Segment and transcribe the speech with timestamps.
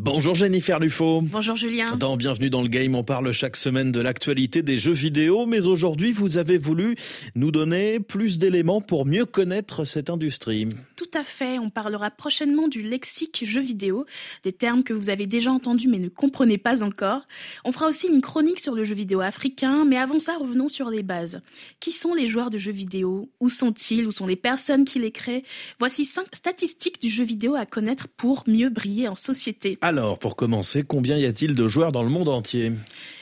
[0.00, 1.22] Bonjour Jennifer Lufo.
[1.22, 1.96] Bonjour Julien.
[1.96, 5.66] Dans Bienvenue dans le Game, on parle chaque semaine de l'actualité des jeux vidéo, mais
[5.66, 6.94] aujourd'hui vous avez voulu
[7.34, 10.68] nous donner plus d'éléments pour mieux connaître cette industrie.
[10.98, 14.04] Tout à fait, on parlera prochainement du lexique jeux vidéo,
[14.42, 17.22] des termes que vous avez déjà entendus mais ne comprenez pas encore.
[17.64, 20.90] On fera aussi une chronique sur le jeu vidéo africain, mais avant ça revenons sur
[20.90, 21.40] les bases.
[21.78, 23.30] Qui sont les joueurs de jeux vidéo?
[23.38, 24.08] Où sont-ils?
[24.08, 25.44] Où sont les personnes qui les créent?
[25.78, 29.78] Voici cinq statistiques du jeu vidéo à connaître pour mieux briller en société.
[29.82, 32.72] Alors, pour commencer, combien y a-t-il de joueurs dans le monde entier?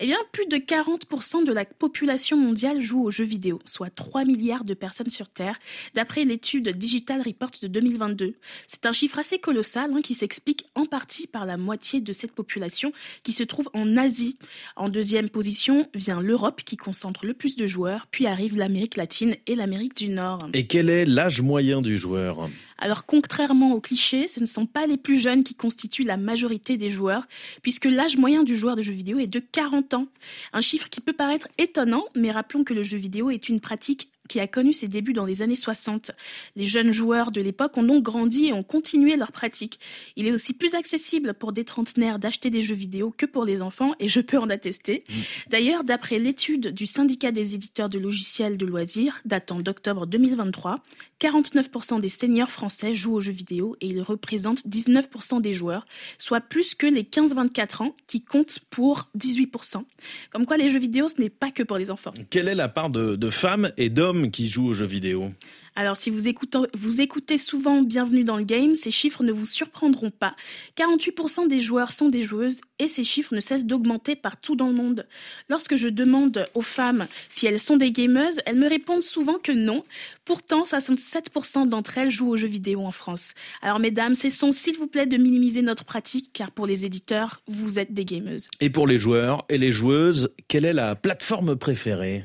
[0.00, 4.24] Eh bien, plus de 40% de la population mondiale joue aux jeux vidéo, soit 3
[4.24, 5.58] milliards de personnes sur Terre,
[5.94, 8.34] d'après l'étude Digital Report de 2022.
[8.66, 12.32] C'est un chiffre assez colossal hein, qui s'explique en partie par la moitié de cette
[12.32, 12.92] population
[13.22, 14.38] qui se trouve en Asie.
[14.76, 19.34] En deuxième position vient l'Europe qui concentre le plus de joueurs, puis arrive l'Amérique latine
[19.46, 20.38] et l'Amérique du Nord.
[20.54, 22.48] Et quel est l'âge moyen du joueur?
[22.78, 26.76] Alors contrairement aux clichés, ce ne sont pas les plus jeunes qui constituent la majorité
[26.76, 27.26] des joueurs,
[27.62, 30.06] puisque l'âge moyen du joueur de jeux vidéo est de 40 ans.
[30.52, 34.10] Un chiffre qui peut paraître étonnant, mais rappelons que le jeu vidéo est une pratique
[34.28, 36.12] qui a connu ses débuts dans les années 60.
[36.56, 39.80] Les jeunes joueurs de l'époque ont donc grandi et ont continué leur pratique.
[40.16, 43.62] Il est aussi plus accessible pour des trentenaires d'acheter des jeux vidéo que pour les
[43.62, 45.04] enfants, et je peux en attester.
[45.08, 45.14] Mm.
[45.50, 50.76] D'ailleurs, d'après l'étude du syndicat des éditeurs de logiciels de loisirs, datant d'octobre 2023,
[51.20, 55.86] 49% des seniors français jouent aux jeux vidéo et ils représentent 19% des joueurs,
[56.18, 59.82] soit plus que les 15-24 ans qui comptent pour 18%.
[60.30, 62.14] Comme quoi les jeux vidéo, ce n'est pas que pour les enfants.
[62.30, 65.30] Quelle est la part de, de femmes et d'hommes qui jouent aux jeux vidéo
[65.78, 69.46] alors si vous écoutez, vous écoutez souvent Bienvenue dans le game, ces chiffres ne vous
[69.46, 70.34] surprendront pas.
[70.76, 74.72] 48% des joueurs sont des joueuses et ces chiffres ne cessent d'augmenter partout dans le
[74.72, 75.06] monde.
[75.48, 79.52] Lorsque je demande aux femmes si elles sont des gameuses, elles me répondent souvent que
[79.52, 79.84] non.
[80.24, 83.34] Pourtant, 67% d'entre elles jouent aux jeux vidéo en France.
[83.62, 87.78] Alors mesdames, cessons s'il vous plaît de minimiser notre pratique car pour les éditeurs, vous
[87.78, 88.48] êtes des gameuses.
[88.58, 92.24] Et pour les joueurs et les joueuses, quelle est la plateforme préférée?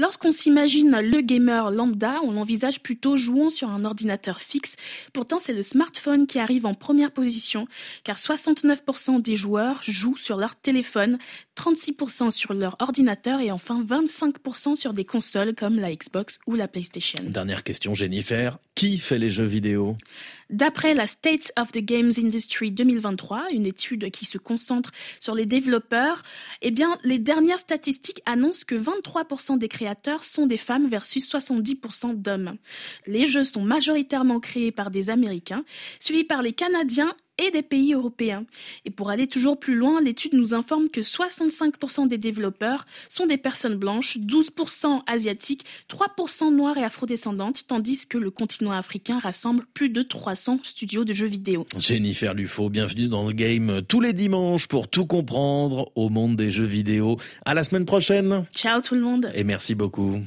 [0.00, 4.76] Lorsqu'on s'imagine le gamer lambda, on l'envisage plutôt jouant sur un ordinateur fixe.
[5.12, 7.68] Pourtant, c'est le smartphone qui arrive en première position,
[8.02, 11.18] car 69% des joueurs jouent sur leur téléphone,
[11.54, 16.66] 36% sur leur ordinateur et enfin 25% sur des consoles comme la Xbox ou la
[16.66, 17.22] PlayStation.
[17.22, 18.58] Dernière question, Jennifer.
[18.74, 19.96] Qui fait les jeux vidéo?
[20.48, 25.44] D'après la State of the Games Industry 2023, une étude qui se concentre sur les
[25.44, 26.22] développeurs,
[26.62, 29.68] eh bien, les dernières statistiques annoncent que 23% des
[30.22, 32.56] sont des femmes versus 70% d'hommes.
[33.06, 35.64] Les jeux sont majoritairement créés par des Américains,
[35.98, 38.44] suivis par les Canadiens et des pays européens.
[38.84, 43.38] Et pour aller toujours plus loin, l'étude nous informe que 65% des développeurs sont des
[43.38, 49.88] personnes blanches, 12% asiatiques, 3% noires et afrodescendantes, tandis que le continent africain rassemble plus
[49.88, 51.66] de 300 studios de jeux vidéo.
[51.78, 56.50] Jennifer Lufo, bienvenue dans le game tous les dimanches pour tout comprendre au monde des
[56.50, 57.16] jeux vidéo.
[57.44, 58.44] À la semaine prochaine.
[58.54, 59.30] Ciao tout le monde.
[59.34, 60.20] Et merci beaucoup.